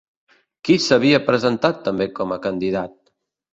[0.69, 2.99] Qui s'havia presentat també com a candidat?